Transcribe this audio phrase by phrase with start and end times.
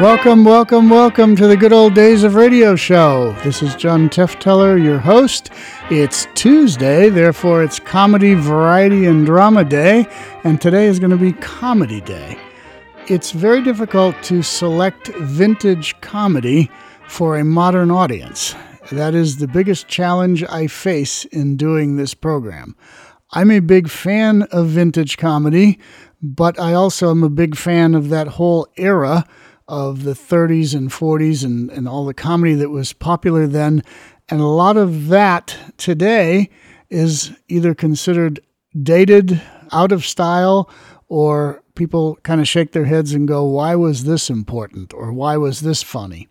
[0.00, 3.32] Welcome, welcome, welcome to the good old days of radio show.
[3.42, 5.50] This is John Tefteller, your host.
[5.90, 10.06] It's Tuesday, therefore it's comedy, variety, and drama day,
[10.44, 12.38] and today is going to be comedy day.
[13.08, 16.70] It's very difficult to select vintage comedy
[17.08, 18.54] for a modern audience.
[18.92, 22.76] That is the biggest challenge I face in doing this program.
[23.32, 25.80] I'm a big fan of vintage comedy,
[26.22, 29.24] but I also am a big fan of that whole era
[29.68, 33.82] of the 30s and 40s and, and all the comedy that was popular then.
[34.28, 36.50] And a lot of that today
[36.90, 38.40] is either considered
[38.82, 40.70] dated, out of style,
[41.08, 44.92] or people kind of shake their heads and go, why was this important?
[44.92, 46.28] Or why was this funny?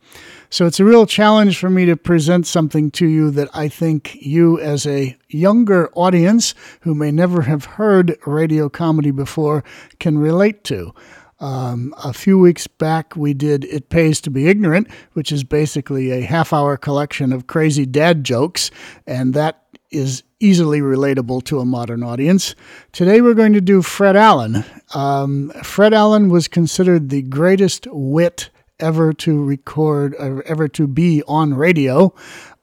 [0.49, 4.15] So it's a real challenge for me to present something to you that I think
[4.15, 9.63] you, as a younger audience who may never have heard radio comedy before,
[9.99, 10.93] can relate to.
[11.39, 16.11] Um, a few weeks back, we did It Pays to Be Ignorant, which is basically
[16.11, 18.71] a half hour collection of crazy dad jokes,
[19.05, 22.55] and that is easily relatable to a modern audience.
[22.91, 24.65] Today, we're going to do Fred Allen.
[24.95, 31.23] Um, Fred Allen was considered the greatest wit ever to record or ever to be
[31.27, 32.13] on radio,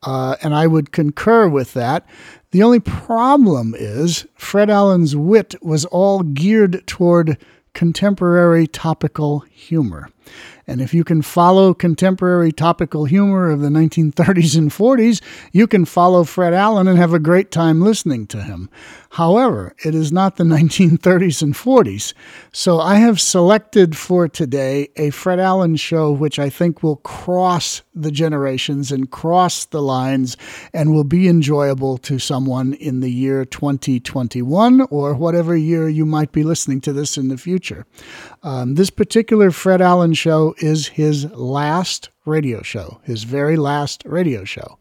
[0.03, 2.07] uh, and I would concur with that.
[2.51, 7.39] The only problem is Fred Allen's wit was all geared toward
[7.75, 10.09] contemporary topical humor.
[10.67, 15.85] And if you can follow contemporary topical humor of the 1930s and 40s, you can
[15.85, 18.71] follow Fred Allen and have a great time listening to him.
[19.11, 22.15] However, it is not the 1930s and 40s.
[22.53, 27.83] So I have selected for today a Fred Allen show which I think will cross
[27.95, 30.37] the generations and cross the lines
[30.73, 36.33] and will be enjoyable to someone in the year 2021 or whatever year you might
[36.33, 37.87] be listening to this in the future.
[38.45, 44.45] Um, this particular Fred Allen show is his last radio show, his very last radio
[44.45, 44.79] show.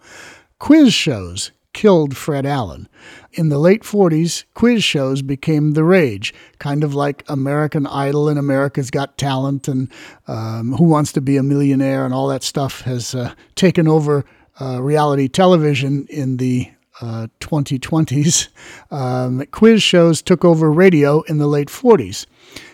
[0.59, 2.87] Quiz shows killed Fred Allen.
[3.31, 8.37] In the late 40s, quiz shows became the rage, kind of like American Idol and
[8.37, 9.89] America's Got Talent and
[10.27, 14.25] um, Who Wants to Be a Millionaire and all that stuff has uh, taken over
[14.59, 16.69] uh, reality television in the
[17.01, 18.49] uh, 2020s.
[18.91, 22.27] Um, quiz shows took over radio in the late 40s.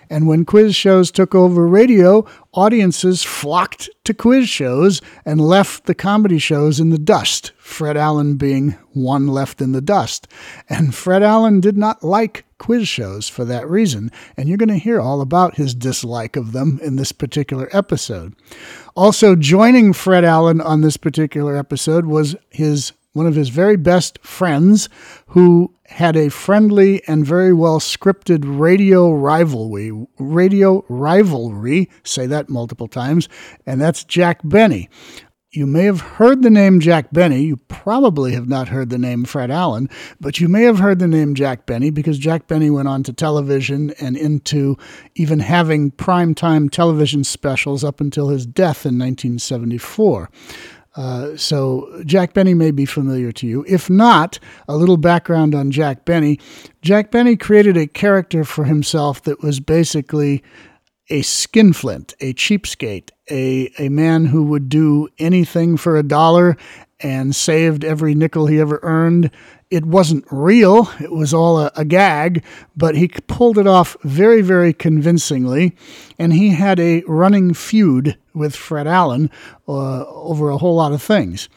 [0.09, 5.93] And when quiz shows took over radio, audiences flocked to quiz shows and left the
[5.93, 10.27] comedy shows in the dust, Fred Allen being one left in the dust.
[10.67, 14.75] And Fred Allen did not like quiz shows for that reason, and you're going to
[14.77, 18.35] hear all about his dislike of them in this particular episode.
[18.95, 24.19] Also, joining Fred Allen on this particular episode was his one of his very best
[24.23, 24.89] friends
[25.27, 32.87] who had a friendly and very well scripted radio rivalry radio rivalry say that multiple
[32.87, 33.27] times
[33.65, 34.89] and that's Jack Benny
[35.51, 37.41] you may have heard the name Jack Benny.
[37.41, 39.89] You probably have not heard the name Fred Allen,
[40.21, 43.13] but you may have heard the name Jack Benny because Jack Benny went on to
[43.13, 44.77] television and into
[45.15, 50.29] even having primetime television specials up until his death in 1974.
[50.95, 53.63] Uh, so Jack Benny may be familiar to you.
[53.67, 56.39] If not, a little background on Jack Benny.
[56.81, 60.43] Jack Benny created a character for himself that was basically
[61.09, 66.57] a skinflint, a cheapskate, a, a man who would do anything for a dollar
[67.01, 69.31] and saved every nickel he ever earned
[69.69, 72.43] it wasn't real, it was all a, a, gag,
[72.75, 75.75] but he pulled it off very, very convincingly.
[76.17, 79.29] And he had a running feud with Fred Allen
[79.67, 81.49] uh, over a whole lot of things.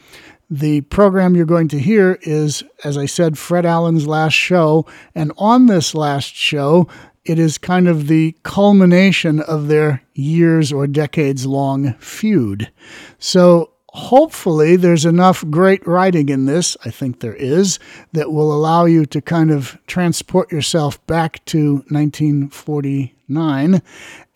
[0.49, 4.85] The program you're going to hear is, as I said, Fred Allen's last show.
[5.15, 6.87] And on this last show,
[7.25, 12.69] it is kind of the culmination of their years or decades long feud.
[13.17, 17.77] So hopefully there's enough great writing in this, I think there is,
[18.11, 23.81] that will allow you to kind of transport yourself back to 1949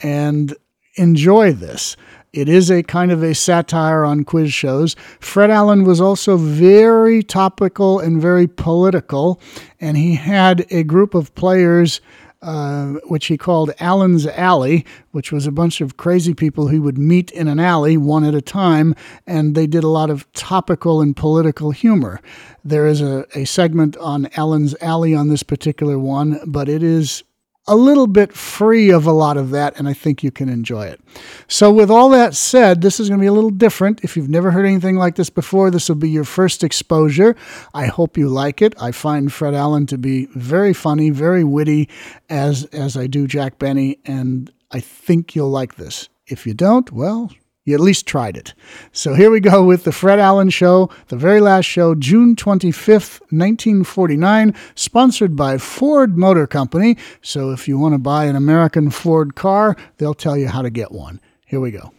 [0.01, 0.55] and
[0.95, 1.97] enjoy this.
[2.33, 4.95] It is a kind of a satire on quiz shows.
[5.19, 9.41] Fred Allen was also very topical and very political,
[9.81, 11.99] and he had a group of players
[12.41, 16.97] uh, which he called Allen's Alley, which was a bunch of crazy people who would
[16.97, 18.95] meet in an alley one at a time,
[19.25, 22.21] and they did a lot of topical and political humor.
[22.63, 27.23] There is a, a segment on Allen's Alley on this particular one, but it is
[27.67, 30.85] a little bit free of a lot of that, and I think you can enjoy
[30.85, 31.01] it.
[31.47, 34.03] So, with all that said, this is going to be a little different.
[34.03, 37.35] If you've never heard anything like this before, this will be your first exposure.
[37.73, 38.73] I hope you like it.
[38.81, 41.89] I find Fred Allen to be very funny, very witty,
[42.29, 46.09] as as I do Jack Benny, and I think you'll like this.
[46.27, 47.31] If you don't, well,
[47.67, 48.53] you at least tried it.
[48.93, 53.19] So here we go with the Fred Allen Show, the very last show, June 25th,
[53.29, 56.95] 1949, sponsored by Ford Motor Company.
[57.21, 60.69] So if you want to buy an American Ford car, they'll tell you how to
[60.69, 61.19] get one.
[61.45, 61.91] Here we go.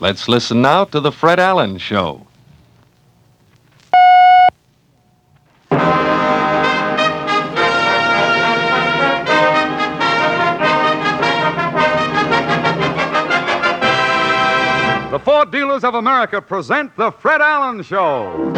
[0.00, 2.26] Let's listen now to the Fred Allen Show.
[15.50, 18.52] Dealers of America present The Fred Allen Show.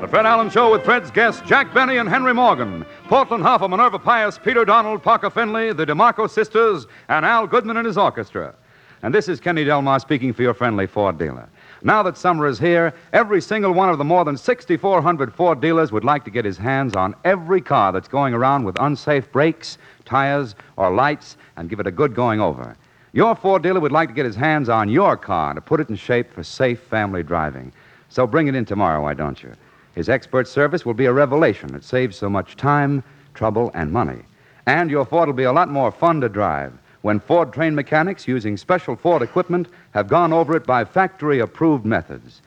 [0.00, 3.98] The Fred Allen Show with Fred's guests Jack Benny and Henry Morgan, Portland Hoffa, Minerva
[3.98, 8.54] Pious, Peter Donald, Parker Fennelly, the DeMarco sisters, and Al Goodman and his orchestra.
[9.02, 11.48] And this is Kenny Delmar speaking for your friendly Ford dealer.
[11.82, 15.92] Now that summer is here, every single one of the more than 6,400 Ford dealers
[15.92, 19.78] would like to get his hands on every car that's going around with unsafe brakes,
[20.04, 22.76] tires, or lights and give it a good going over.
[23.12, 25.88] Your Ford dealer would like to get his hands on your car to put it
[25.88, 27.72] in shape for safe family driving.
[28.08, 29.52] So bring it in tomorrow, why don't you?
[29.94, 31.74] His expert service will be a revelation.
[31.74, 33.04] It saves so much time,
[33.34, 34.22] trouble, and money.
[34.66, 36.72] And your Ford will be a lot more fun to drive
[37.08, 41.86] when Ford trained mechanics using special Ford equipment have gone over it by factory approved
[41.86, 42.42] methods.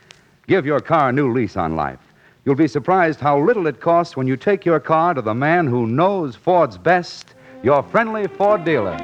[0.46, 1.98] Give your car a new lease on life.
[2.46, 5.66] You'll be surprised how little it costs when you take your car to the man
[5.66, 8.98] who knows Ford's best, your friendly Ford dealer.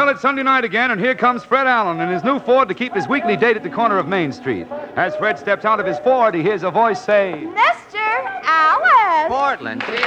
[0.00, 2.74] Well, it's Sunday night again, and here comes Fred Allen in his new Ford to
[2.74, 4.66] keep his weekly date at the corner of Main Street.
[4.96, 8.00] As Fred steps out of his Ford, he hears a voice say, Mr.
[8.42, 9.28] Allen.
[9.28, 9.82] Portland.
[9.82, 9.98] Well,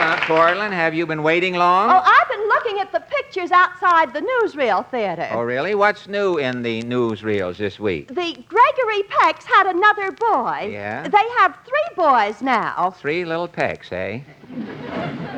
[0.00, 1.90] uh, Portland, have you been waiting long?
[1.90, 3.00] Oh, I've been looking at the
[3.34, 5.28] pictures outside the newsreel theater.
[5.32, 5.74] Oh, really?
[5.74, 8.08] What's new in the newsreels this week?
[8.08, 10.68] The Gregory Pecks had another boy.
[10.70, 11.08] Yeah?
[11.08, 12.94] They have three boys now.
[12.96, 14.20] Three little pecks, eh?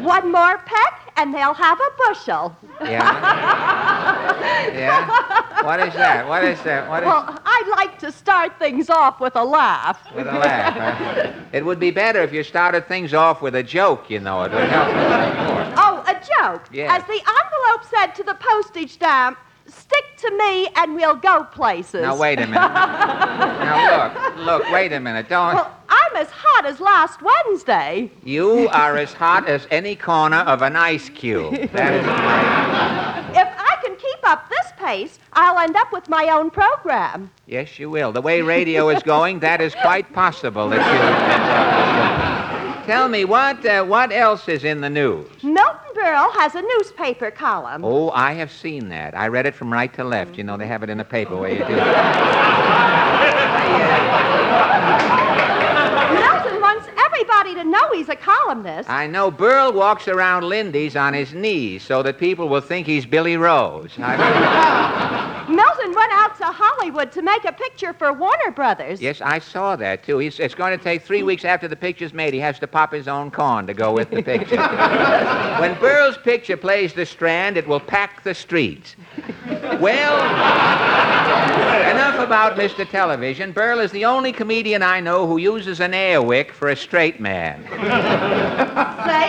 [0.02, 2.54] One more peck, and they'll have a bushel.
[2.82, 3.00] Yeah?
[4.74, 5.64] yeah?
[5.64, 6.28] What is that?
[6.28, 6.88] What is that?
[6.88, 7.06] What is...
[7.06, 9.98] Well, I'd like to start things off with a laugh.
[10.14, 11.32] With a laugh, huh?
[11.52, 14.42] It would be better if you started things off with a joke, you know.
[14.42, 15.65] It would help
[16.72, 17.00] Yes.
[17.00, 22.02] As the envelope said to the postage stamp, stick to me and we'll go places.
[22.02, 22.54] Now, wait a minute.
[22.60, 24.46] now, look.
[24.46, 25.28] Look, wait a minute.
[25.28, 25.54] Don't...
[25.54, 28.10] Well, I'm as hot as last Wednesday.
[28.24, 31.54] You are as hot as any corner of an ice cube.
[31.76, 33.30] That is right.
[33.32, 37.30] If I can keep up this pace, I'll end up with my own program.
[37.46, 38.12] Yes, you will.
[38.12, 42.05] The way radio is going, that is quite possible that you.
[42.86, 45.26] Tell me, what uh, what else is in the news?
[45.42, 47.84] Milton Berle has a newspaper column.
[47.84, 49.16] Oh, I have seen that.
[49.16, 50.38] I read it from right to left.
[50.38, 51.74] You know, they have it in the paper where you do.
[57.46, 58.90] To know he's a columnist.
[58.90, 63.06] I know Berle walks around Lindy's on his knees so that people will think he's
[63.06, 63.96] Billy Rose.
[63.98, 69.00] Milton went out to Hollywood to make a picture for Warner Brothers.
[69.00, 70.18] yes, I saw that too.
[70.18, 72.34] He's, it's going to take three weeks after the picture's made.
[72.34, 74.56] He has to pop his own corn to go with the picture.
[75.60, 78.96] when Berle's picture plays the Strand, it will pack the streets.
[79.80, 80.16] Well,
[82.16, 82.88] enough about Mr.
[82.88, 83.52] Television.
[83.52, 87.20] Berle is the only comedian I know who uses an air wick for a straight
[87.20, 87.62] man.
[87.64, 87.76] Say,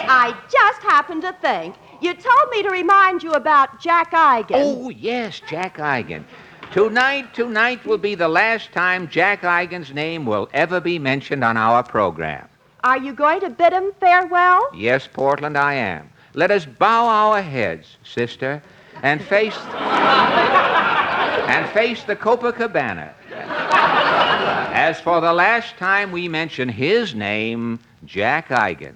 [0.07, 1.75] I just happened to think.
[2.01, 4.51] You told me to remind you about Jack Eigen.
[4.53, 6.23] Oh, yes, Jack Eigen.
[6.71, 11.57] Tonight, tonight will be the last time Jack Eigen's name will ever be mentioned on
[11.57, 12.47] our program.
[12.83, 14.69] Are you going to bid him farewell?
[14.73, 16.09] Yes, Portland, I am.
[16.33, 18.61] Let us bow our heads, sister,
[19.01, 19.57] and face
[21.47, 23.13] and face the Copacabana.
[24.73, 28.95] As for the last time we mention his name, Jack Eigen.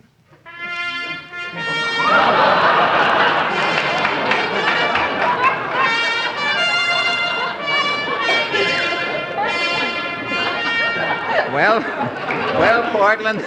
[11.54, 13.40] Well, well, Portland,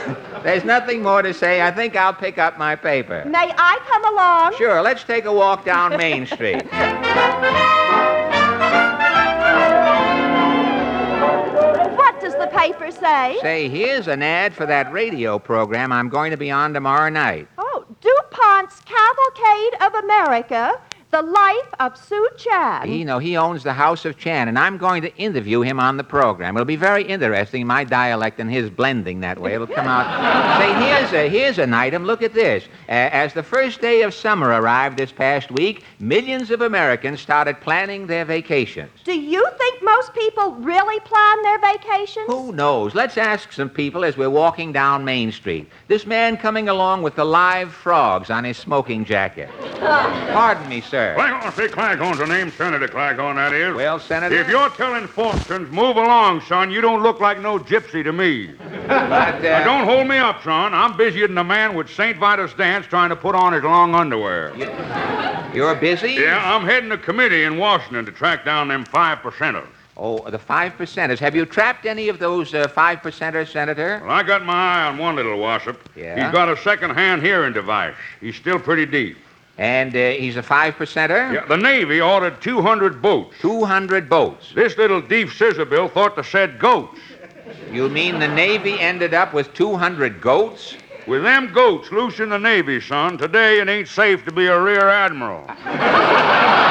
[0.42, 1.62] there's nothing more to say.
[1.62, 3.24] I think I'll pick up my paper.
[3.24, 4.56] May I come along?
[4.58, 6.62] Sure, let's take a walk down Main Street.
[12.64, 13.38] Say?
[13.42, 17.46] Say, here's an ad for that radio program I'm going to be on tomorrow night.
[17.58, 20.80] Oh, DuPont's Cavalcade of America.
[21.14, 22.90] The Life of Sou Chan.
[22.90, 25.96] You know, he owns the House of Chan, and I'm going to interview him on
[25.96, 26.56] the program.
[26.56, 29.54] It'll be very interesting, my dialect and his blending that way.
[29.54, 30.58] It'll come out.
[30.60, 32.04] Say, here's, a, here's an item.
[32.04, 32.64] Look at this.
[32.88, 37.60] Uh, as the first day of summer arrived this past week, millions of Americans started
[37.60, 38.90] planning their vacations.
[39.04, 42.26] Do you think most people really plan their vacations?
[42.26, 42.92] Who knows?
[42.92, 45.68] Let's ask some people as we're walking down Main Street.
[45.86, 49.48] This man coming along with the live frogs on his smoking jacket.
[49.78, 51.03] Pardon me, sir.
[51.14, 53.74] Claghorn, say Claghorn's the name, Senator Claghorn, that is.
[53.74, 54.34] Well, Senator.
[54.34, 56.70] If you're telling fortunes, move along, son.
[56.70, 58.50] You don't look like no gypsy to me.
[58.84, 60.74] But, uh, Now, don't hold me up, son.
[60.74, 62.18] I'm busier than a man with St.
[62.18, 64.52] Vitus dance trying to put on his long underwear.
[65.54, 66.12] You're busy?
[66.12, 69.68] Yeah, I'm heading a committee in Washington to track down them five percenters.
[69.96, 71.18] Oh, the five percenters.
[71.20, 74.00] Have you trapped any of those uh, five percenters, Senator?
[74.02, 75.80] Well, I got my eye on one little wassop.
[75.94, 76.24] Yeah?
[76.24, 77.94] He's got a second-hand hearing device.
[78.20, 79.16] He's still pretty deep.
[79.56, 81.32] And uh, he's a five percenter?
[81.32, 83.36] Yeah, the Navy ordered 200 boats.
[83.40, 84.52] 200 boats.
[84.54, 86.98] This little deep scissor bill thought to said goats.
[87.70, 90.76] You mean the Navy ended up with 200 goats?
[91.06, 94.60] With them goats loose in the Navy, son, today it ain't safe to be a
[94.60, 95.48] rear admiral.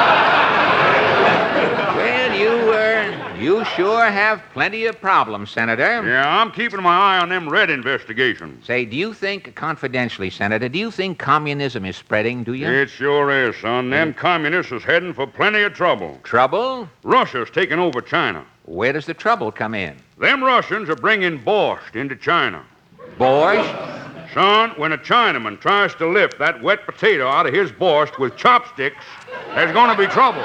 [1.94, 6.02] Well, you, uh, you sure have plenty of problems, Senator.
[6.06, 8.66] Yeah, I'm keeping my eye on them red investigations.
[8.66, 12.66] Say, do you think, confidentially, Senator, do you think communism is spreading, do you?
[12.66, 13.90] It sure is, son.
[13.90, 14.16] Them mm.
[14.16, 16.18] communists is heading for plenty of trouble.
[16.22, 16.88] Trouble?
[17.02, 18.44] Russia's taking over China.
[18.64, 19.96] Where does the trouble come in?
[20.18, 22.64] Them Russians are bringing borscht into China.
[23.18, 24.32] Borscht?
[24.32, 28.36] Son, when a Chinaman tries to lift that wet potato out of his borscht with
[28.36, 29.04] chopsticks,
[29.54, 30.42] there's going to be trouble.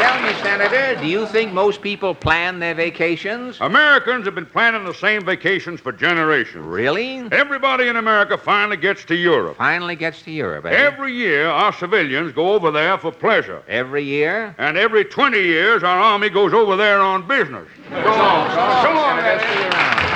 [0.00, 3.58] Tell me, Senator, do you think most people plan their vacations?
[3.60, 6.64] Americans have been planning the same vacations for generations.
[6.64, 7.18] Really?
[7.30, 9.56] Everybody in America finally gets to Europe.
[9.58, 10.70] Finally gets to Europe, eh?
[10.70, 13.62] Every year, our civilians go over there for pleasure.
[13.68, 14.54] Every year?
[14.58, 17.68] And every 20 years, our army goes over there on business.
[17.90, 18.84] Long, son.
[18.84, 20.09] So long, Senator,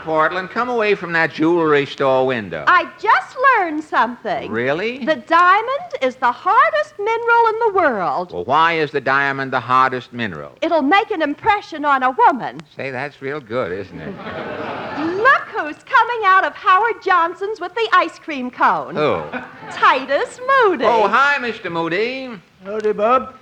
[0.00, 0.50] Portland.
[0.50, 2.64] Come away from that jewelry store window.
[2.66, 4.50] I just learned something.
[4.50, 5.04] Really?
[5.04, 8.32] The diamond is the hardest mineral in the world.
[8.32, 10.56] Well, why is the diamond the hardest mineral?
[10.62, 12.60] It'll make an impression on a woman.
[12.76, 14.10] Say, that's real good, isn't it?
[15.16, 18.96] Look who's coming out of Howard Johnson's with the ice cream cone.
[18.96, 19.22] Who?
[19.70, 20.84] Titus Moody.
[20.84, 21.70] Oh, hi, Mr.
[21.70, 22.40] Moody.
[22.64, 23.34] Howdy, Bob.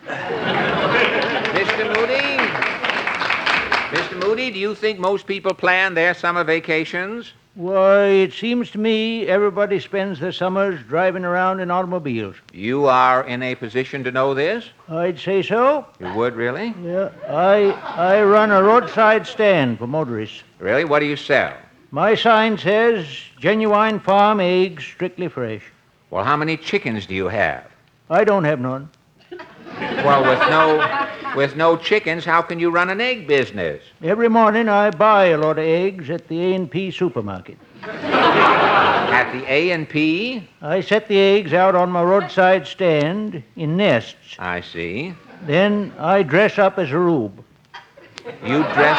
[4.28, 4.30] Mr.
[4.30, 4.42] Moody.
[4.42, 4.46] Mr.
[4.46, 7.32] Moody, do you think most people plan their summer vacations?
[7.54, 12.36] Why, it seems to me everybody spends their summers driving around in automobiles.
[12.52, 14.64] You are in a position to know this?
[14.88, 15.86] I'd say so.
[15.98, 16.72] You would, really?
[16.84, 20.44] Yeah, I I run a roadside stand for motorists.
[20.60, 20.84] Really?
[20.84, 21.52] What do you sell?
[21.90, 23.06] My sign says
[23.40, 25.62] genuine farm eggs, strictly fresh.
[26.10, 27.64] Well, how many chickens do you have?
[28.08, 28.90] I don't have none.
[29.80, 31.07] Well, with no
[31.38, 33.80] with no chickens, how can you run an egg business?
[34.02, 37.56] Every morning I buy a lot of eggs at the A&P supermarket.
[37.84, 40.42] At the A and P?
[40.60, 44.34] I set the eggs out on my roadside stand in nests.
[44.40, 45.14] I see.
[45.46, 47.44] Then I dress up as a rube.
[48.44, 48.98] You dress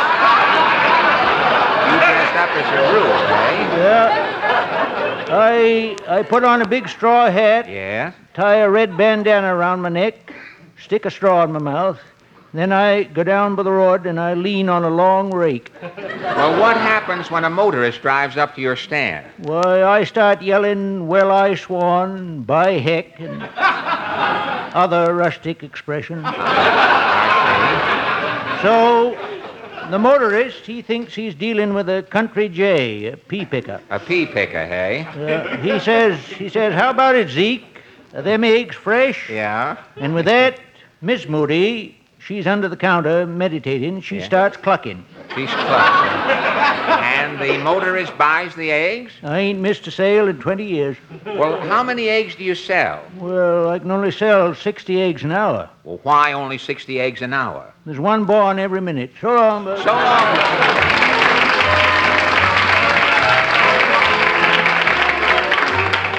[1.89, 3.77] You dressed up as a rube, eh?
[3.81, 5.25] Yeah.
[5.29, 8.13] I I put on a big straw hat Yes.
[8.33, 10.33] tie a red bandana around my neck,
[10.81, 11.99] stick a straw in my mouth.
[12.53, 15.71] Then I go down by the road and I lean on a long rake.
[15.97, 19.25] Well, what happens when a motorist drives up to your stand?
[19.37, 23.43] Why, I start yelling, Well, I swan, by heck, and
[24.75, 26.25] other rustic expressions.
[28.61, 29.11] So,
[29.89, 33.79] the motorist, he thinks he's dealing with a country jay, a pea picker.
[33.89, 35.05] A pea picker, hey?
[35.05, 37.63] Uh, he says, he says, How about it, Zeke?
[38.13, 39.29] Are them eggs fresh?
[39.29, 39.77] Yeah.
[39.95, 40.59] And with that,
[41.01, 41.98] Miss Moody,
[42.29, 43.99] she's under the counter meditating.
[44.01, 44.25] She Yeah.
[44.25, 45.03] starts clucking.
[45.35, 46.35] She's clucking.
[47.19, 49.11] and the motorist buys the eggs?
[49.23, 50.95] I ain't missed a sale in 20 years.
[51.25, 52.99] Well, how many eggs do you sell?
[53.17, 55.69] Well, I can only sell 60 eggs an hour.
[55.83, 57.73] Well, why only 60 eggs an hour?
[57.87, 59.11] There's one born every minute.
[59.19, 59.79] So long, bud.
[59.83, 61.39] So long.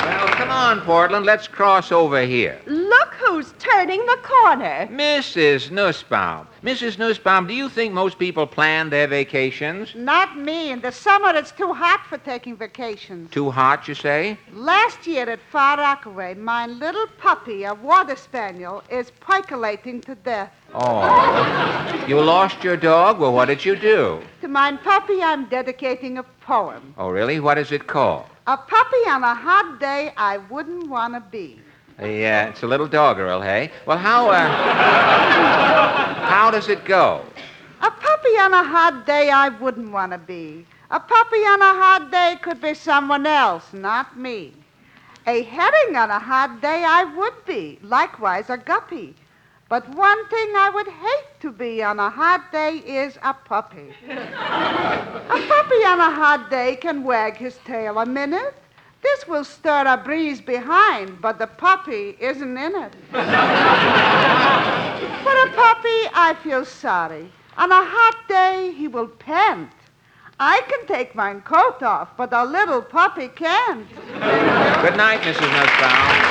[0.04, 1.24] Well, come on, Portland.
[1.26, 2.58] Let's cross over here.
[3.70, 4.88] Look who's turned turning the corner.
[4.90, 5.70] Mrs.
[5.70, 6.46] Nussbaum.
[6.62, 6.98] Mrs.
[6.98, 9.94] Nussbaum, do you think most people plan their vacations?
[9.94, 10.70] Not me.
[10.70, 13.30] In the summer, it's too hot for taking vacations.
[13.30, 14.38] Too hot, you say?
[14.52, 20.52] Last year at Far Rockaway, my little puppy, a water spaniel, is percolating to death.
[20.74, 22.04] Oh.
[22.06, 23.18] you lost your dog?
[23.18, 24.20] Well, what did you do?
[24.42, 26.94] To my puppy, I'm dedicating a poem.
[26.96, 27.40] Oh, really?
[27.40, 28.26] What is it called?
[28.46, 31.60] A puppy on a hot day I wouldn't want to be.
[32.00, 33.70] Yeah, it's a little doggerel, hey?
[33.84, 34.48] Well, how, uh,
[36.24, 37.22] how does it go?
[37.82, 40.64] A puppy on a hot day I wouldn't want to be.
[40.90, 44.54] A puppy on a hot day could be someone else, not me.
[45.26, 49.14] A herring on a hot day I would be, likewise a guppy.
[49.68, 53.94] But one thing I would hate to be on a hot day is a puppy.
[54.08, 58.54] a puppy on a hot day can wag his tail a minute.
[59.02, 62.94] This will stir a breeze behind, but the puppy isn't in it.
[63.10, 63.18] For
[65.36, 67.30] a puppy, I feel sorry.
[67.56, 69.70] On a hot day, he will pant.
[70.38, 73.88] I can take my coat off, but a little puppy can't.
[73.88, 75.50] Good night, Mrs.
[75.52, 76.29] Nussbaum.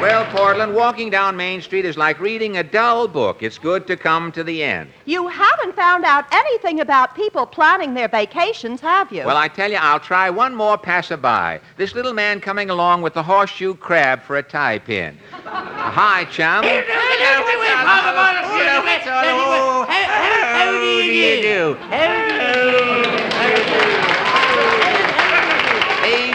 [0.00, 3.42] Well, well, Portland, walking down Main Street is like reading a dull book.
[3.42, 4.90] It's good to come to the end.
[5.06, 9.24] You haven't found out anything about people planning their vacations, have you?
[9.24, 11.60] Well, I tell you, I'll try one more passerby.
[11.76, 15.18] This little man coming along with the horseshoe crab for a tie pin.
[15.44, 16.64] Hi, chum.
[20.54, 21.76] How do you do?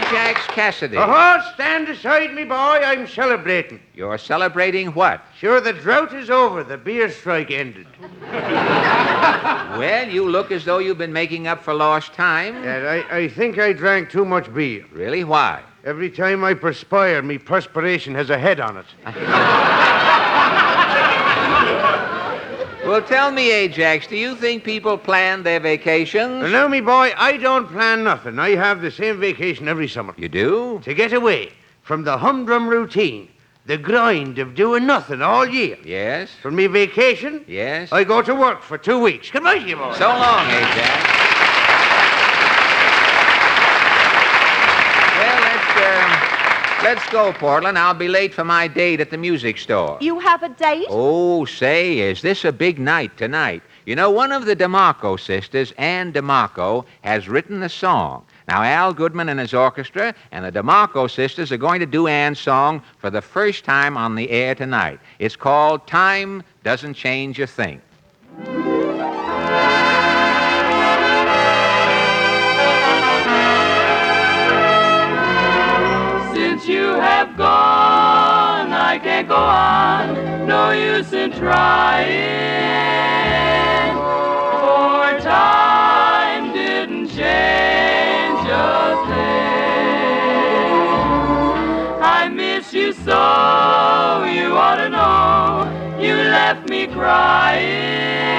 [0.08, 0.96] Ajax Cassidy.
[0.98, 2.54] Oh, stand aside, me boy.
[2.54, 3.80] I'm celebrating.
[3.94, 5.24] You're celebrating what?
[5.38, 6.62] Sure, the drought is over.
[6.62, 7.86] The beer strike ended.
[9.74, 12.62] Well, you look as though you've been making up for lost time.
[12.62, 14.84] Yeah, I, I think I drank too much beer.
[14.92, 15.24] Really?
[15.24, 15.62] Why?
[15.84, 18.86] Every time I perspire, me perspiration has a head on it.
[22.94, 26.52] Well, tell me, Ajax, do you think people plan their vacations?
[26.52, 28.38] No, me boy, I don't plan nothing.
[28.38, 30.14] I have the same vacation every summer.
[30.16, 30.80] You do?
[30.84, 31.50] To get away
[31.82, 33.30] from the humdrum routine,
[33.66, 35.76] the grind of doing nothing all year.
[35.84, 36.30] Yes?
[36.40, 37.90] For me vacation, Yes?
[37.90, 39.28] I go to work for two weeks.
[39.28, 39.92] Goodbye, you boy.
[39.94, 40.86] So long, Ajax.
[45.18, 46.34] Well, let's, uh,
[46.84, 47.78] let's go, Portland.
[47.78, 49.96] I'll be late for my date at the music store.
[50.02, 50.86] you have a date?
[50.90, 53.62] Oh, say, is this a big night tonight?
[53.86, 58.26] You know, one of the DeMarco sisters, Ann DeMarco, has written a song.
[58.48, 62.38] Now, Al Goodman and his orchestra and the DeMarco sisters are going to do Ann's
[62.38, 65.00] song for the first time on the air tonight.
[65.18, 67.80] It's called Time Doesn't Change a Thing.
[76.94, 80.46] Have gone, I can't go on.
[80.46, 82.14] No use in trying.
[84.60, 90.74] For time didn't change a thing.
[92.02, 95.98] I miss you so, you ought to know.
[96.00, 98.33] You left me crying.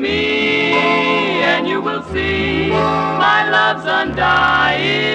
[0.00, 0.72] Me
[1.42, 5.10] and you will see my love's undying.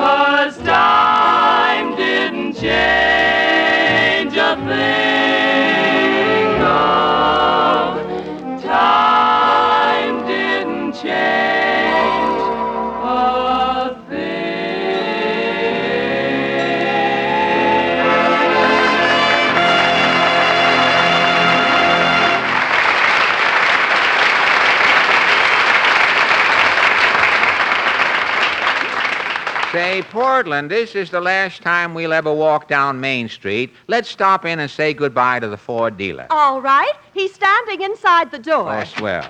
[0.00, 6.58] Cause time didn't change a thing.
[6.58, 8.03] No,
[30.14, 33.74] Portland, this is the last time we'll ever walk down Main Street.
[33.88, 36.28] Let's stop in and say goodbye to the Ford dealer.
[36.30, 36.92] All right.
[37.12, 38.72] He's standing inside the door.
[38.72, 39.28] Oh, swell.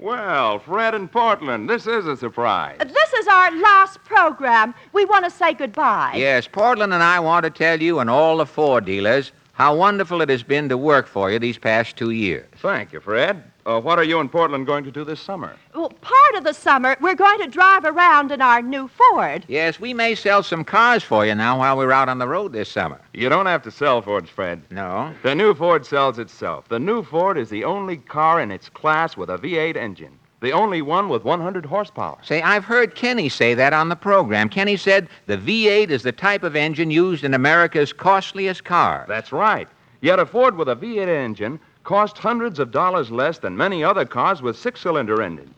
[0.00, 2.78] Well, Fred in Portland, this is a surprise.
[2.80, 4.74] This is our last program.
[4.92, 6.14] We want to say goodbye.
[6.16, 10.20] Yes, Portland and I want to tell you and all the Ford dealers how wonderful
[10.20, 12.48] it has been to work for you these past two years.
[12.56, 13.44] Thank you, Fred.
[13.68, 15.54] Uh, what are you in Portland going to do this summer?
[15.74, 19.44] Well, part of the summer, we're going to drive around in our new Ford.
[19.46, 22.54] Yes, we may sell some cars for you now while we're out on the road
[22.54, 22.98] this summer.
[23.12, 24.62] You don't have to sell Fords, Fred.
[24.70, 25.12] No?
[25.22, 26.66] The new Ford sells itself.
[26.68, 30.18] The new Ford is the only car in its class with a V8 engine.
[30.40, 32.16] The only one with 100 horsepower.
[32.22, 34.48] Say, I've heard Kenny say that on the program.
[34.48, 39.04] Kenny said the V8 is the type of engine used in America's costliest car.
[39.08, 39.68] That's right.
[40.00, 44.04] Yet a Ford with a V8 engine costs hundreds of dollars less than many other
[44.04, 45.54] cars with six cylinder engines.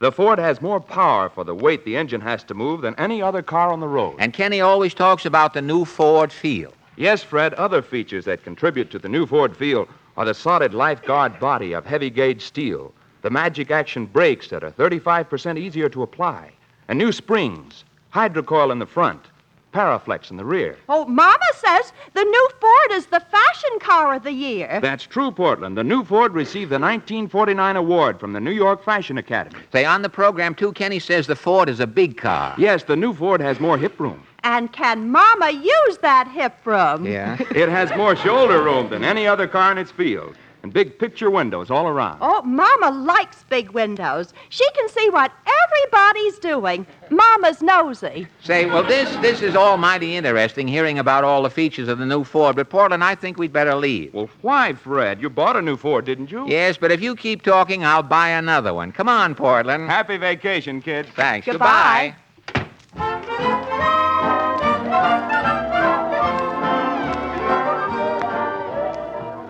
[0.00, 3.22] The Ford has more power for the weight the engine has to move than any
[3.22, 4.16] other car on the road.
[4.18, 6.72] And Kenny always talks about the new Ford feel.
[6.96, 9.86] Yes, Fred, other features that contribute to the new Ford feel
[10.16, 14.72] are the solid lifeguard body of heavy gauge steel, the magic action brakes that are
[14.72, 16.50] 35% easier to apply,
[16.88, 19.26] and new springs, hydrocoil in the front,
[19.72, 20.76] Paraflex in the rear.
[20.88, 24.78] Oh, Mama says the new Ford is the fashion car of the year.
[24.80, 25.76] That's true, Portland.
[25.76, 29.62] The new Ford received the 1949 award from the New York Fashion Academy.
[29.72, 32.54] Say, on the program, too, Kenny says the Ford is a big car.
[32.58, 34.22] Yes, the new Ford has more hip room.
[34.44, 37.04] And can Mama use that hip room?
[37.04, 37.36] Yeah?
[37.50, 41.30] It has more shoulder room than any other car in its field, and big picture
[41.30, 42.18] windows all around.
[42.20, 44.32] Oh, Mama likes big windows.
[44.48, 45.32] She can see what
[45.64, 46.86] everybody's doing.
[47.10, 48.26] Mama's nosy.
[48.42, 52.24] Say, well, this this is almighty interesting, hearing about all the features of the new
[52.24, 52.56] Ford.
[52.56, 54.14] But Portland, I think we'd better leave.
[54.14, 55.20] Well, why, Fred?
[55.20, 56.46] You bought a new Ford, didn't you?
[56.48, 58.92] Yes, but if you keep talking, I'll buy another one.
[58.92, 59.88] Come on, Portland.
[59.88, 61.06] Happy vacation, kid.
[61.14, 61.46] Thanks.
[61.46, 62.14] Goodbye.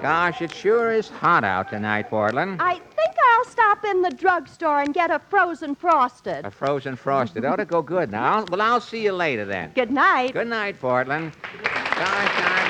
[0.02, 2.62] Gosh, it sure is hot out tonight, Portland.
[2.62, 6.44] I think I'll stop in the drugstore and get a frozen frosted.
[6.44, 8.44] A frozen frosted ought to go good now.
[8.48, 9.72] Well, I'll see you later then.
[9.74, 10.34] Good night.
[10.34, 11.32] Good night, Portland.
[11.62, 12.68] Gosh, I'm.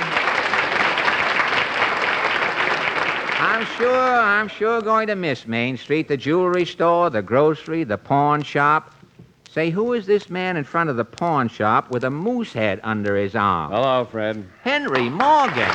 [3.40, 7.98] I'm sure, I'm sure going to miss Main Street, the jewelry store, the grocery, the
[7.98, 8.94] pawn shop.
[9.50, 12.80] Say, who is this man in front of the pawn shop with a moose head
[12.82, 13.70] under his arm?
[13.70, 14.44] Hello, Fred.
[14.62, 15.70] Henry Morgan.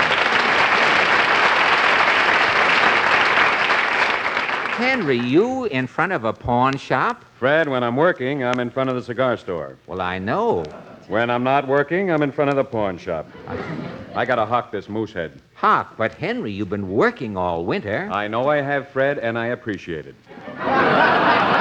[4.84, 7.24] Henry, you in front of a pawn shop?
[7.40, 9.78] Fred, when I'm working, I'm in front of the cigar store.
[9.88, 10.66] Well, I know.
[11.08, 13.26] When I'm not working, I'm in front of the pawn shop.
[14.14, 15.42] I gotta hawk this moose head.
[15.54, 18.10] Hawk, but Henry, you've been working all winter.
[18.12, 20.16] I know I have, Fred, and I appreciate it.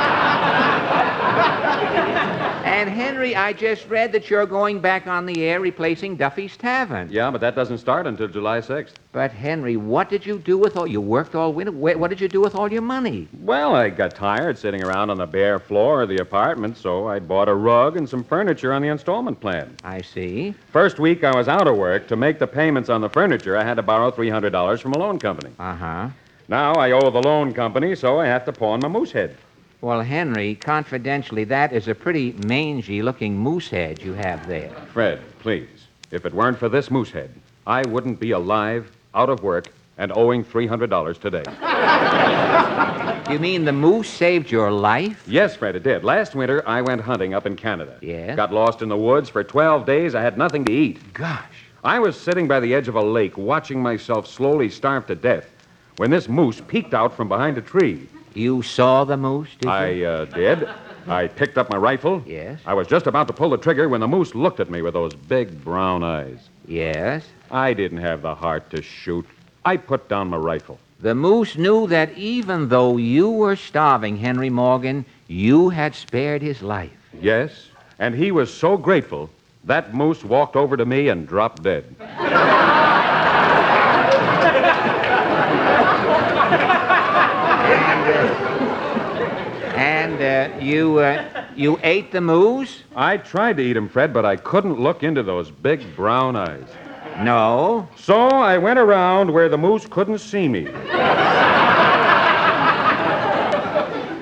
[2.82, 7.08] And Henry, I just read that you're going back on the air replacing Duffy's Tavern.
[7.12, 8.94] Yeah, but that doesn't start until July 6th.
[9.12, 11.70] But Henry, what did you do with all you worked all winter?
[11.70, 13.28] Wh- What did you do with all your money?
[13.40, 17.20] Well, I got tired sitting around on the bare floor of the apartment, so I
[17.20, 19.76] bought a rug and some furniture on the installment plan.
[19.84, 20.52] I see.
[20.72, 22.08] First week I was out of work.
[22.08, 25.20] To make the payments on the furniture, I had to borrow $300 from a loan
[25.20, 25.50] company.
[25.60, 26.08] Uh huh.
[26.48, 29.36] Now I owe the loan company, so I have to pawn my moose head.
[29.82, 34.70] Well, Henry, confidentially, that is a pretty mangy looking moose head you have there.
[34.92, 37.30] Fred, please, if it weren't for this moose head,
[37.66, 41.42] I wouldn't be alive, out of work, and owing $300 today.
[43.30, 45.24] You mean the moose saved your life?
[45.26, 46.04] Yes, Fred, it did.
[46.04, 47.96] Last winter, I went hunting up in Canada.
[48.02, 48.36] Yes?
[48.36, 50.14] Got lost in the woods for 12 days.
[50.14, 51.12] I had nothing to eat.
[51.14, 51.64] Gosh.
[51.84, 55.48] I was sitting by the edge of a lake, watching myself slowly starve to death,
[55.96, 58.06] when this moose peeked out from behind a tree.
[58.34, 59.70] You saw the moose, did you?
[59.70, 60.68] I uh, did.
[61.06, 62.22] I picked up my rifle.
[62.26, 62.60] Yes?
[62.64, 64.94] I was just about to pull the trigger when the moose looked at me with
[64.94, 66.48] those big brown eyes.
[66.66, 67.24] Yes.
[67.50, 69.26] I didn't have the heart to shoot.
[69.64, 70.78] I put down my rifle.
[71.00, 76.62] The moose knew that even though you were starving, Henry Morgan, you had spared his
[76.62, 76.92] life.
[77.20, 77.68] Yes,
[77.98, 79.28] and he was so grateful,
[79.64, 81.84] that moose walked over to me and dropped dead.
[89.74, 92.82] And uh, you, uh, you ate the moose?
[92.96, 96.68] I tried to eat him, Fred, but I couldn't look into those big brown eyes.
[97.20, 97.88] No.
[97.96, 100.68] So I went around where the moose couldn't see me.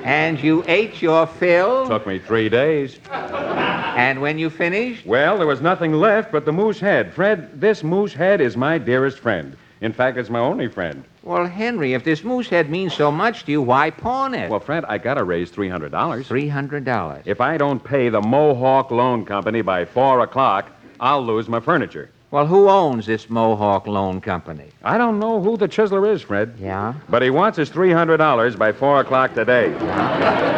[0.04, 1.86] And you ate your fill?
[1.86, 2.98] Took me three days.
[3.10, 5.06] And when you finished?
[5.06, 7.12] Well, there was nothing left but the moose head.
[7.14, 9.56] Fred, this moose head is my dearest friend.
[9.80, 11.04] In fact, it's my only friend.
[11.22, 14.50] Well, Henry, if this moose head means so much to you, why pawn it?
[14.50, 15.90] Well, Fred, I gotta raise $300.
[15.90, 17.22] $300.
[17.24, 22.10] If I don't pay the Mohawk Loan Company by 4 o'clock, I'll lose my furniture.
[22.30, 24.68] Well, who owns this Mohawk Loan Company?
[24.84, 26.54] I don't know who the chiseler is, Fred.
[26.60, 26.94] Yeah?
[27.08, 29.70] But he wants his $300 by 4 o'clock today.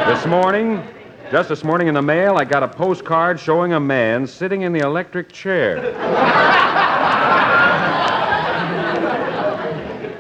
[0.07, 0.83] This morning,
[1.31, 4.73] just this morning in the mail, I got a postcard showing a man sitting in
[4.73, 5.95] the electric chair.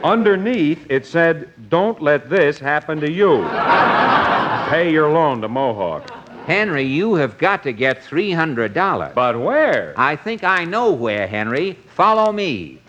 [0.05, 3.43] Underneath, it said, Don't let this happen to you.
[4.69, 6.11] Pay your loan to Mohawk.
[6.47, 9.15] Henry, you have got to get $300.
[9.15, 9.95] But where?
[9.97, 11.79] I think I know where, Henry.
[11.95, 12.81] Follow me.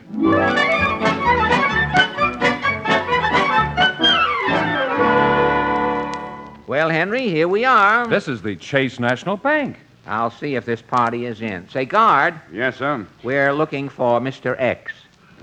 [6.65, 8.07] Well, Henry, here we are.
[8.07, 9.77] This is the Chase National Bank.
[10.07, 11.69] I'll see if this party is in.
[11.69, 13.05] Say, guard, Yes, sir.
[13.21, 14.55] we're looking for Mr.
[14.59, 14.91] X.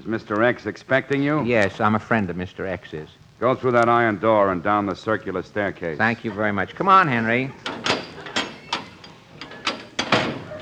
[0.00, 0.42] Is Mr.
[0.42, 1.44] X expecting you?
[1.44, 2.66] Yes, I'm a friend of Mr.
[2.66, 3.10] X's.
[3.38, 5.98] Go through that iron door and down the circular staircase.
[5.98, 6.74] Thank you very much.
[6.74, 7.52] Come on, Henry.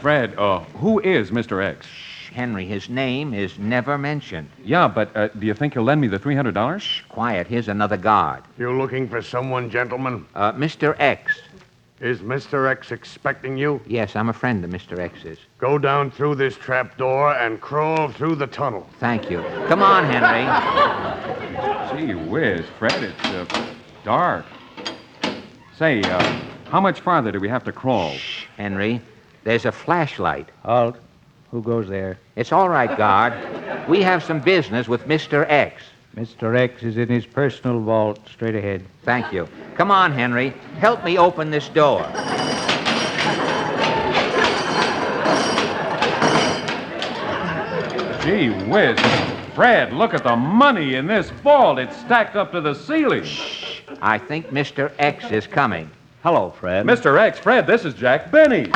[0.00, 1.62] Fred, uh, who is Mr.
[1.62, 1.86] X?
[2.32, 4.50] Henry, his name is never mentioned.
[4.64, 7.08] Yeah, but uh, do you think he'll lend me the $300?
[7.08, 8.42] Quiet, here's another guard.
[8.58, 10.26] You're looking for someone, gentlemen?
[10.34, 10.96] Uh, Mr.
[10.98, 11.40] X.
[12.00, 12.70] Is Mr.
[12.70, 13.80] X expecting you?
[13.84, 14.98] Yes, I'm a friend of Mr.
[15.00, 15.38] X's.
[15.58, 18.88] Go down through this trap door and crawl through the tunnel.
[19.00, 19.42] Thank you.
[19.66, 20.46] Come on, Henry.
[22.06, 23.66] Gee whiz, Fred, it's uh,
[24.04, 24.46] dark.
[25.76, 28.14] Say, uh, how much farther do we have to crawl?
[28.56, 29.00] Henry,
[29.42, 30.48] there's a flashlight.
[30.64, 30.96] Halt.
[31.50, 32.18] Who goes there?
[32.36, 33.88] It's all right, guard.
[33.88, 35.46] We have some business with Mr.
[35.48, 35.82] X.
[36.18, 36.58] Mr.
[36.58, 38.84] X is in his personal vault, straight ahead.
[39.04, 39.48] Thank you.
[39.76, 40.50] Come on, Henry.
[40.80, 42.00] Help me open this door.
[48.24, 48.98] Gee whiz.
[49.54, 51.78] Fred, look at the money in this vault.
[51.78, 53.22] It's stacked up to the ceiling.
[53.22, 53.82] Shh.
[54.02, 54.90] I think Mr.
[54.98, 55.88] X is coming.
[56.24, 56.84] Hello, Fred.
[56.84, 57.16] Mr.
[57.16, 58.72] X, Fred, this is Jack Benny.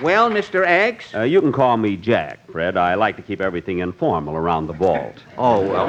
[0.00, 0.64] Well, Mr.
[0.64, 1.12] X?
[1.12, 2.76] Uh, you can call me Jack, Fred.
[2.76, 5.24] I like to keep everything informal around the vault.
[5.36, 5.88] Oh, well,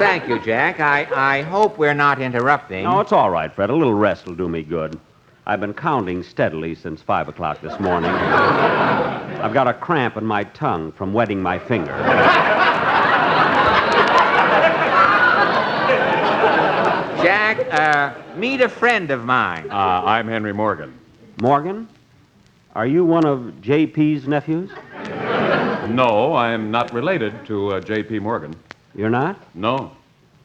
[0.00, 0.80] thank you, Jack.
[0.80, 2.82] I, I hope we're not interrupting.
[2.82, 3.70] No, it's all right, Fred.
[3.70, 4.98] A little rest will do me good.
[5.46, 8.10] I've been counting steadily since 5 o'clock this morning.
[8.10, 11.92] I've got a cramp in my tongue from wetting my finger.
[17.22, 19.70] Jack, uh, meet a friend of mine.
[19.70, 20.98] Uh, I'm Henry Morgan.
[21.40, 21.88] Morgan?
[22.76, 24.70] Are you one of J.P.'s nephews?
[25.88, 28.18] No, I'm not related to uh, J.P.
[28.18, 28.54] Morgan.
[28.94, 29.42] You're not?
[29.54, 29.92] No.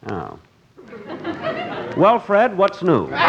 [0.10, 0.40] Oh.
[1.98, 3.08] Well, Fred, what's new?
[3.08, 3.20] Uh,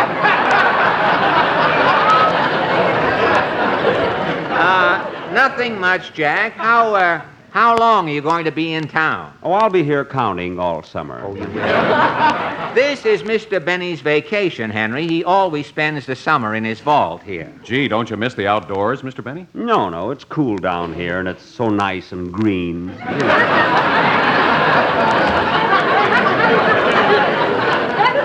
[5.33, 6.53] nothing much, Jack.
[6.53, 9.37] How, uh, how long are you going to be in town?
[9.43, 11.23] Oh, I'll be here counting all summer.
[12.73, 13.63] This is Mr.
[13.63, 15.07] Benny's vacation, Henry.
[15.07, 17.53] He always spends the summer in his vault here.
[17.63, 19.23] Gee, don't you miss the outdoors, Mr.
[19.23, 19.47] Benny?
[19.53, 22.89] No, no, it's cool down here, and it's so nice and green.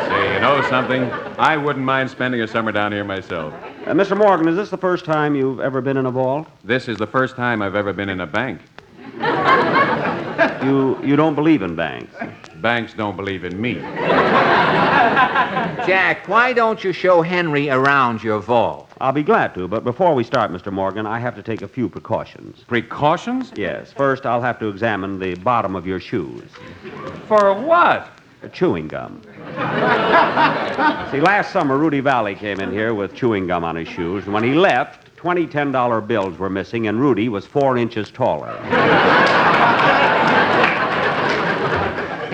[0.07, 1.03] Say, you know something?
[1.37, 3.53] I wouldn't mind spending a summer down here myself.
[3.85, 4.17] Uh, Mr.
[4.17, 6.47] Morgan, is this the first time you've ever been in a vault?
[6.63, 8.61] This is the first time I've ever been in a bank.
[10.63, 12.13] You you don't believe in banks?
[12.61, 13.75] Banks don't believe in me.
[15.85, 18.89] Jack, why don't you show Henry around your vault?
[18.99, 20.71] I'll be glad to, but before we start, Mr.
[20.71, 22.63] Morgan, I have to take a few precautions.
[22.67, 23.51] Precautions?
[23.55, 23.93] Yes.
[23.93, 26.49] First, I'll have to examine the bottom of your shoes.
[27.27, 28.09] For what?
[28.51, 29.21] Chewing gum.
[31.11, 34.33] See, last summer, Rudy Vallee came in here with chewing gum on his shoes, and
[34.33, 38.55] when he left, 20 $10 bills were missing, and Rudy was four inches taller.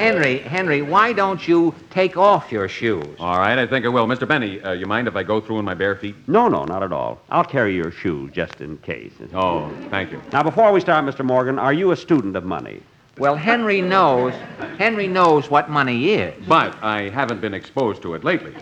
[0.04, 3.16] Henry, Henry, why don't you take off your shoes?
[3.20, 4.06] All right, I think I will.
[4.06, 4.28] Mr.
[4.28, 6.14] Benny, uh, you mind if I go through in my bare feet?
[6.28, 7.22] No, no, not at all.
[7.30, 9.14] I'll carry your shoes just in case.
[9.34, 10.22] Oh, thank you.
[10.34, 11.24] Now, before we start, Mr.
[11.24, 12.82] Morgan, are you a student of money?
[13.20, 14.34] Well, Henry knows.
[14.80, 16.34] Henry knows what money is.
[16.48, 18.56] But I haven't been exposed to it lately.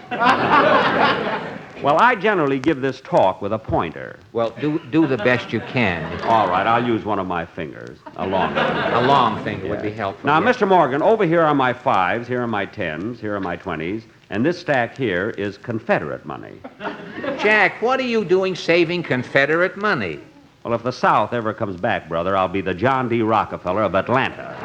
[1.81, 4.19] Well, I generally give this talk with a pointer.
[4.33, 6.21] Well, do do the best you can.
[6.23, 8.93] All right, I'll use one of my fingers, a long one.
[8.93, 10.27] A long finger would be helpful.
[10.27, 10.57] Now, yes.
[10.57, 10.67] Mr.
[10.67, 14.45] Morgan, over here are my fives, here are my tens, here are my twenties, and
[14.45, 16.59] this stack here is Confederate money.
[17.39, 20.19] Jack, what are you doing saving Confederate money?
[20.63, 23.23] Well, if the South ever comes back, brother, I'll be the John D.
[23.23, 24.55] Rockefeller of Atlanta.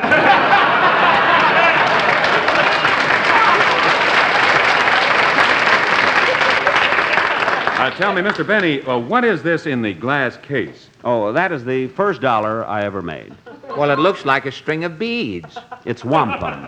[7.78, 8.46] Uh, tell me, Mr.
[8.46, 10.88] Benny, uh, what is this in the glass case?
[11.04, 13.32] Oh, that is the first dollar I ever made.
[13.76, 15.56] Well, it looks like a string of beads.
[15.84, 16.62] It's wampum.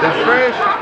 [0.00, 0.73] The first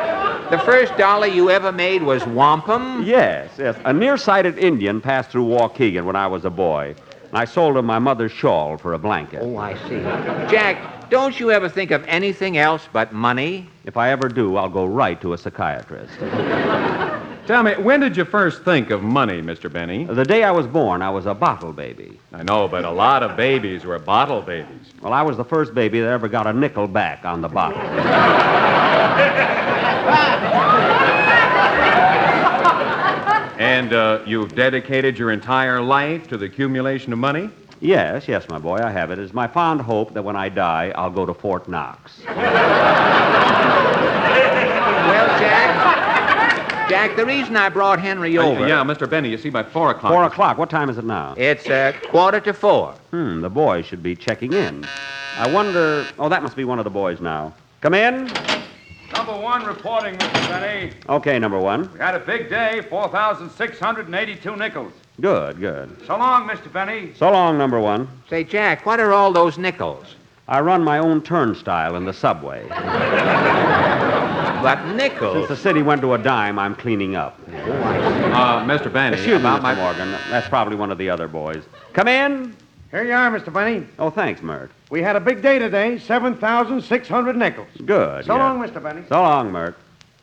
[0.52, 3.04] The first dollar you ever made was wampum?
[3.04, 3.74] Yes, yes.
[3.86, 6.94] A nearsighted Indian passed through Waukegan when I was a boy.
[7.30, 9.40] And I sold him my mother's shawl for a blanket.
[9.42, 10.02] Oh, I see.
[10.52, 13.66] Jack, don't you ever think of anything else but money?
[13.86, 16.12] If I ever do, I'll go right to a psychiatrist.
[17.46, 19.72] Tell me, when did you first think of money, Mr.
[19.72, 20.04] Benny?
[20.04, 22.20] The day I was born, I was a bottle baby.
[22.30, 24.92] I know, but a lot of babies were bottle babies.
[25.00, 27.80] Well, I was the first baby that ever got a nickel back on the bottle.
[33.72, 37.48] And uh, you've dedicated your entire life to the accumulation of money?
[37.80, 39.18] Yes, yes, my boy, I have it.
[39.18, 42.20] It's my fond hope that when I die, I'll go to Fort Knox.
[42.26, 42.36] Well,
[45.40, 48.68] Jack, Jack, the reason I brought Henry Uh, over.
[48.68, 49.08] yeah, Mr.
[49.08, 50.12] Benny, you see, by four o'clock.
[50.12, 50.58] Four o'clock.
[50.58, 51.32] What time is it now?
[51.38, 52.92] It's uh, quarter to four.
[53.10, 54.86] Hmm, the boys should be checking in.
[55.38, 56.04] I wonder.
[56.18, 57.54] Oh, that must be one of the boys now.
[57.80, 58.28] Come in.
[59.12, 60.48] Number one reporting, Mr.
[60.48, 60.92] Benny.
[61.08, 61.92] Okay, number one.
[61.92, 64.92] We had a big day, 4,682 nickels.
[65.20, 66.06] Good, good.
[66.06, 66.72] So long, Mr.
[66.72, 67.12] Benny.
[67.14, 68.08] So long, number one.
[68.30, 70.16] Say, Jack, what are all those nickels?
[70.48, 72.66] I run my own turnstile in the subway.
[74.62, 75.34] But nickels.
[75.34, 77.38] Since the city went to a dime, I'm cleaning up.
[77.48, 78.92] Uh, Mr.
[78.92, 79.16] Benny.
[79.16, 79.62] Excuse me, Mr.
[79.62, 79.74] my...
[79.74, 80.10] Morgan.
[80.30, 81.62] That's probably one of the other boys.
[81.92, 82.56] Come in.
[82.92, 83.50] Here you are, Mr.
[83.50, 83.86] Benny.
[83.98, 84.70] Oh, thanks, Mert.
[84.90, 87.66] We had a big day today, 7,600 nickels.
[87.86, 88.26] Good.
[88.26, 88.42] So yeah.
[88.52, 88.82] long, Mr.
[88.82, 89.02] Benny.
[89.08, 89.76] So long, Mert.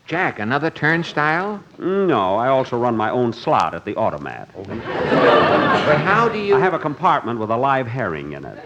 [0.05, 1.63] Jack, another turnstile?
[1.79, 4.49] Mm, no, I also run my own slot at the automat.
[4.55, 6.55] Oh, but how do you.
[6.57, 8.63] I have a compartment with a live herring in it.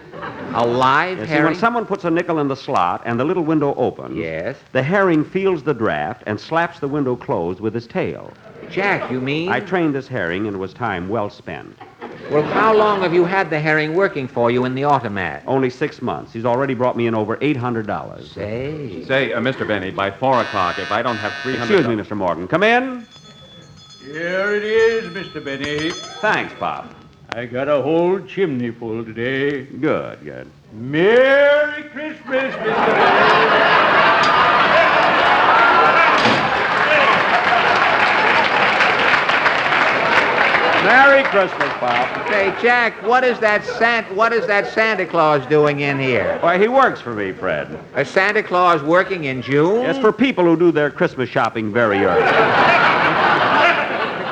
[0.54, 1.46] A live You see, herring?
[1.46, 4.58] when someone puts a nickel in the slot and the little window opens, Yes.
[4.74, 8.32] the herring feels the draft and slaps the window closed with his tail.
[8.70, 9.50] Jack, you mean?
[9.50, 11.78] I trained this herring, and it was time well spent.
[12.32, 15.44] Well, how long have you had the herring working for you in the automat?
[15.46, 16.32] Only six months.
[16.34, 18.34] He's already brought me in over $800.
[18.34, 19.04] Say.
[19.06, 19.68] Say, uh, Mr.
[19.68, 21.64] Benny, by four o'clock, if I don't have 300...
[21.64, 22.18] Excuse me, Mr.
[22.18, 22.48] Morgan.
[22.48, 23.06] Come in.
[24.06, 25.44] Here it is, Mr.
[25.44, 25.92] Benny.
[26.22, 26.94] Thanks, Pop.
[27.32, 29.66] I got a whole chimney full today.
[29.66, 30.50] Good, good.
[30.72, 32.66] Merry Christmas, Mr.
[32.66, 34.43] Benny.
[40.84, 42.28] Merry Christmas, Pop.
[42.28, 46.38] Say, Jack, what is that Sant- what is that Santa Claus doing in here?
[46.42, 47.80] Why, he works for me, Fred.
[47.96, 49.86] A Santa Claus working in June?
[49.86, 52.24] It's for people who do their Christmas shopping very early.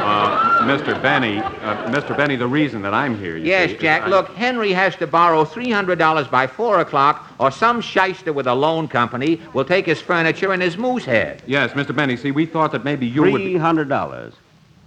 [0.01, 0.99] Uh, Mr.
[1.01, 2.17] Benny, uh, Mr.
[2.17, 4.03] Benny, the reason that I'm here, you Yes, see, Jack.
[4.03, 8.53] I- Look, Henry has to borrow $300 by 4 o'clock, or some shyster with a
[8.53, 11.43] loan company will take his furniture and his moose head.
[11.45, 11.95] Yes, Mr.
[11.95, 13.41] Benny, see, we thought that maybe you would...
[13.41, 14.33] $300.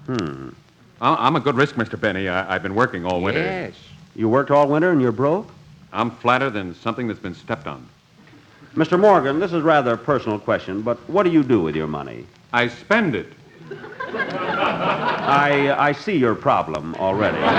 [0.07, 0.49] Hmm.
[1.01, 2.01] I- I'm a good risk, Mr.
[2.01, 2.29] Benny.
[2.29, 3.41] I- I've been working all winter.
[3.41, 3.75] Yes.
[4.17, 5.49] You worked all winter and you're broke?
[5.93, 7.87] I'm flatter than something that's been stepped on.
[8.77, 8.99] Mr.
[8.99, 12.27] Morgan, this is rather a personal question, but what do you do with your money?
[12.53, 13.33] I spend it.
[14.17, 17.39] I, I see your problem already.
[17.39, 17.51] now,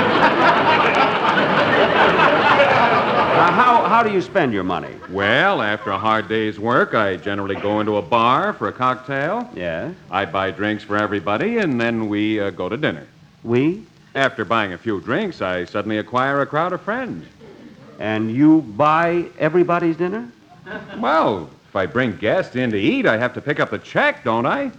[3.52, 4.94] how, how do you spend your money?
[5.10, 9.50] Well, after a hard day's work, I generally go into a bar for a cocktail.
[9.56, 9.94] Yes?
[10.12, 13.08] I buy drinks for everybody, and then we uh, go to dinner.
[13.46, 13.86] We?
[14.16, 17.28] After buying a few drinks, I suddenly acquire a crowd of friends.
[18.00, 20.32] And you buy everybody's dinner?
[20.98, 24.24] Well, if I bring guests in to eat, I have to pick up the check,
[24.24, 24.72] don't I?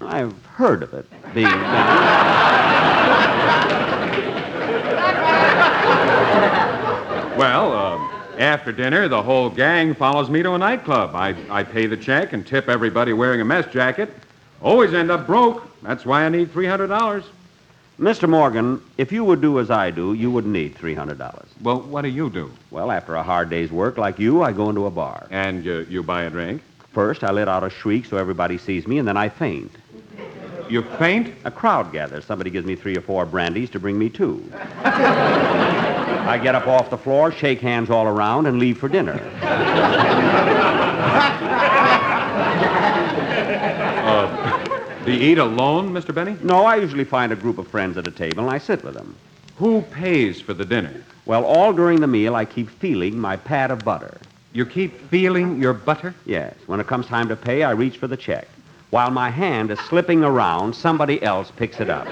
[0.00, 2.14] I've heard of it being done.
[7.36, 7.98] Well, uh,
[8.38, 11.16] after dinner, the whole gang follows me to a nightclub.
[11.16, 14.14] I, I pay the check and tip everybody wearing a mess jacket.
[14.62, 15.73] Always end up broke.
[15.84, 17.24] That's why I need $300.
[18.00, 18.28] Mr.
[18.28, 21.46] Morgan, if you would do as I do, you wouldn't need $300.
[21.62, 22.50] Well, what do you do?
[22.70, 25.26] Well, after a hard day's work like you, I go into a bar.
[25.30, 26.62] And you, you buy a drink?
[26.92, 29.70] First, I let out a shriek so everybody sees me, and then I faint.
[30.68, 31.34] You faint?
[31.44, 32.24] A crowd gathers.
[32.24, 34.42] Somebody gives me three or four brandies to bring me to.
[34.82, 39.20] I get up off the floor, shake hands all around, and leave for dinner.
[45.04, 46.14] do you eat alone, Mr.
[46.14, 46.36] Benny?
[46.42, 48.94] No, I usually find a group of friends at a table, and I sit with
[48.94, 49.14] them.
[49.56, 51.04] Who pays for the dinner?
[51.26, 54.18] Well, all during the meal, I keep feeling my pad of butter.
[54.52, 56.14] You keep feeling your butter?
[56.24, 56.54] Yes.
[56.66, 58.48] When it comes time to pay, I reach for the check.
[58.90, 62.06] While my hand is slipping around, somebody else picks it up.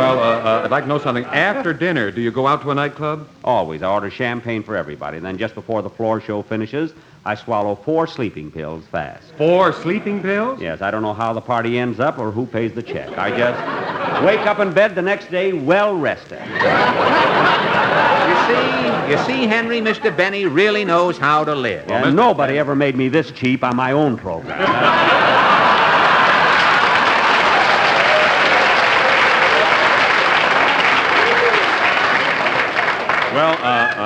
[0.00, 1.26] Well, uh, uh, I'd like to know something.
[1.26, 3.28] After dinner, do you go out to a nightclub?
[3.44, 3.82] Always.
[3.82, 5.18] I order champagne for everybody.
[5.18, 9.32] Then, just before the floor show finishes, I swallow four sleeping pills fast.
[9.36, 10.60] Four sleeping pills?
[10.60, 13.16] Yes, I don't know how the party ends up or who pays the check.
[13.18, 14.24] I just.
[14.24, 16.40] Wake up in bed the next day well rested.
[18.30, 20.14] You see, you see, Henry, Mr.
[20.14, 21.90] Benny really knows how to live.
[21.90, 24.58] and nobody ever made me this cheap on my own program.
[33.32, 33.54] Well,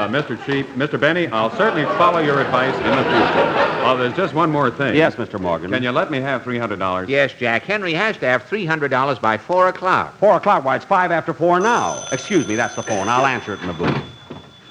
[0.04, 0.44] uh, uh, Mr.
[0.44, 1.00] Chief, Mr.
[1.00, 3.52] Benny, I'll certainly follow your advice in the future.
[3.84, 4.96] Well, there's just one more thing.
[4.96, 5.40] Yes, Mr.
[5.40, 5.70] Morgan.
[5.70, 7.08] Can you let me have $300?
[7.08, 7.64] Yes, Jack.
[7.64, 10.18] Henry has to have $300 by 4 o'clock.
[10.18, 10.64] Four o'clock?
[10.64, 12.04] Why, it's five after four now.
[12.12, 13.08] Excuse me, that's the phone.
[13.08, 14.13] I'll answer it in the booth.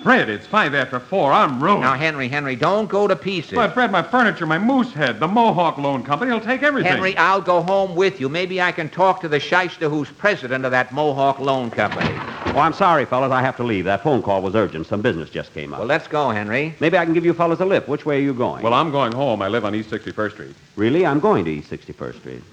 [0.04, 1.32] Fred, it's five after four.
[1.32, 1.82] I'm ruined.
[1.82, 3.54] Now, Henry, Henry, don't go to pieces.
[3.54, 6.92] My bread, my furniture, my moose head, the Mohawk Loan Company will take everything.
[6.92, 8.28] Henry, I'll go home with you.
[8.28, 12.12] Maybe I can talk to the shyster who's president of that Mohawk Loan Company.
[12.54, 13.32] Oh, I'm sorry, fellas.
[13.32, 13.86] I have to leave.
[13.86, 14.88] That phone call was urgent.
[14.88, 15.80] Some business just came up.
[15.80, 16.76] Well, let's go, Henry.
[16.82, 17.88] Maybe I can give you fellas a lift.
[17.88, 18.62] Which way are you going?
[18.62, 19.42] Well, I'm going home.
[19.42, 20.56] I live on East 61st Street.
[20.76, 21.06] Really?
[21.06, 22.44] I'm going to East 61st Street.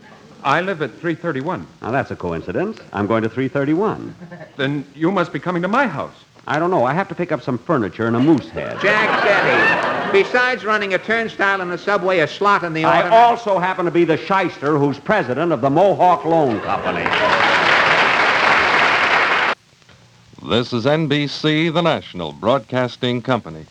[0.43, 1.67] I live at 331.
[1.83, 2.79] Now, that's a coincidence.
[2.93, 4.15] I'm going to 331.
[4.57, 6.15] Then you must be coming to my house.
[6.47, 6.85] I don't know.
[6.85, 8.81] I have to pick up some furniture and a moose head.
[8.81, 13.15] Jack Benny, besides running a turnstile in the subway, a slot in the I auto...
[13.15, 17.05] also happen to be the shyster who's president of the Mohawk Loan Company.
[20.49, 23.67] This is NBC, the national broadcasting company.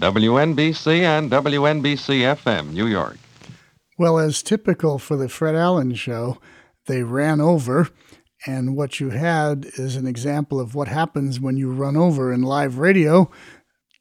[0.00, 3.18] WNBC and WNBC FM, New York.
[4.00, 6.38] Well, as typical for the Fred Allen show,
[6.86, 7.90] they ran over.
[8.46, 12.40] And what you had is an example of what happens when you run over in
[12.40, 13.30] live radio.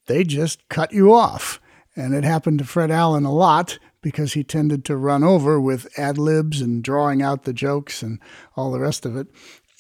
[0.08, 1.60] They just cut you off.
[1.98, 5.92] And it happened to Fred Allen a lot because he tended to run over with
[6.00, 8.22] ad libs and drawing out the jokes and
[8.56, 9.28] all the rest of it.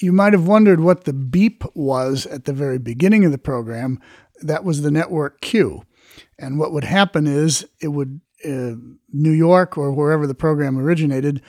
[0.01, 4.01] You might have wondered what the beep was at the very beginning of the program.
[4.41, 5.83] That was the network cue.
[6.37, 8.75] And what would happen is it would, uh,
[9.11, 11.41] New York or wherever the program originated,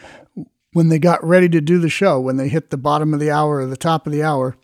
[0.73, 3.31] when they got ready to do the show, when they hit the bottom of the
[3.31, 4.57] hour or the top of the hour,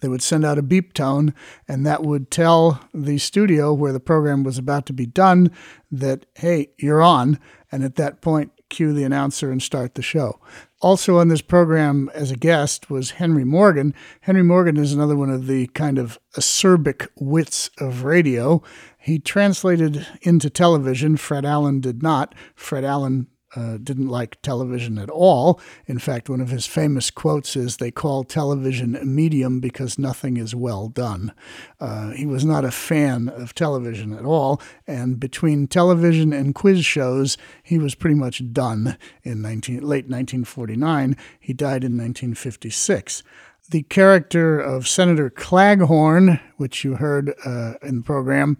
[0.00, 1.34] they would send out a beep tone,
[1.68, 5.50] and that would tell the studio where the program was about to be done
[5.90, 7.38] that, hey, you're on.
[7.70, 10.40] And at that point, cue the announcer and start the show.
[10.80, 13.92] Also on this program as a guest was Henry Morgan.
[14.22, 18.62] Henry Morgan is another one of the kind of acerbic wits of radio.
[19.00, 21.16] He translated into television.
[21.16, 22.34] Fred Allen did not.
[22.54, 25.60] Fred Allen uh, didn't like television at all.
[25.86, 30.36] In fact, one of his famous quotes is, They call television a medium because nothing
[30.36, 31.32] is well done.
[31.80, 36.84] Uh, he was not a fan of television at all, and between television and quiz
[36.84, 41.16] shows, he was pretty much done in 19, late 1949.
[41.40, 43.22] He died in 1956
[43.70, 48.58] the character of Senator Claghorn, which you heard uh, in the program,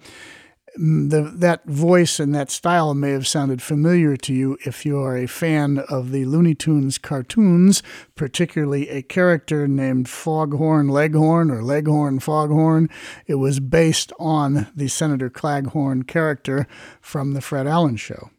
[0.76, 5.16] the, that voice and that style may have sounded familiar to you if you are
[5.16, 7.82] a fan of the Looney Tunes cartoons,
[8.14, 12.88] particularly a character named Foghorn Leghorn or Leghorn Foghorn.
[13.26, 16.68] It was based on the Senator Claghorn character
[17.00, 18.30] from The Fred Allen Show.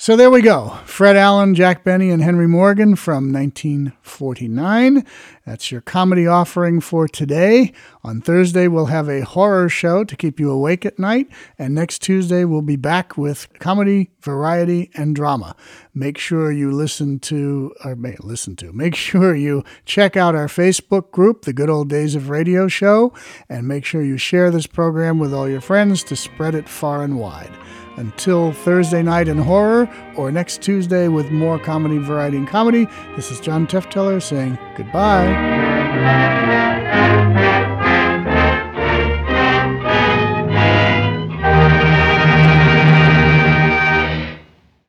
[0.00, 0.78] So there we go.
[0.84, 5.04] Fred Allen, Jack Benny, and Henry Morgan from 1949.
[5.44, 7.72] That's your comedy offering for today.
[8.04, 11.28] On Thursday, we'll have a horror show to keep you awake at night.
[11.58, 15.56] And next Tuesday, we'll be back with comedy, variety, and drama.
[15.94, 21.10] Make sure you listen to, or listen to, make sure you check out our Facebook
[21.10, 23.12] group, The Good Old Days of Radio Show,
[23.48, 27.02] and make sure you share this program with all your friends to spread it far
[27.02, 27.52] and wide.
[27.96, 32.86] Until Thursday night in horror or next Tuesday with more comedy, variety, and comedy,
[33.16, 35.26] this is John Tefteller saying goodbye.